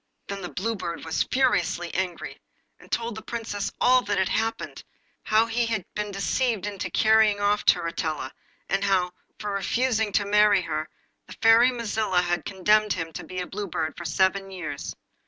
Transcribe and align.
Then 0.25 0.41
the 0.41 0.49
Blue 0.49 0.75
Bird 0.75 1.05
was 1.05 1.27
furiously 1.31 1.93
angry, 1.93 2.39
and 2.79 2.91
told 2.91 3.13
the 3.13 3.21
Princess 3.21 3.71
all 3.79 4.01
that 4.05 4.17
had 4.17 4.29
happened, 4.29 4.83
how 5.21 5.45
he 5.45 5.67
had 5.67 5.85
been 5.93 6.09
deceived 6.09 6.65
into 6.65 6.89
carrying 6.89 7.39
off 7.39 7.63
Turritella, 7.67 8.31
and 8.67 8.83
how, 8.83 9.11
for 9.37 9.51
refusing 9.53 10.11
to 10.13 10.25
marry 10.25 10.63
her, 10.63 10.89
the 11.27 11.33
Fairy 11.33 11.69
Mazilla 11.71 12.23
had 12.23 12.45
condemned 12.45 12.93
him 12.93 13.13
to 13.13 13.23
be 13.23 13.41
a 13.41 13.45
Blue 13.45 13.67
Bird 13.67 13.95
for 13.95 14.05
seven 14.05 14.49
years. 14.49 14.95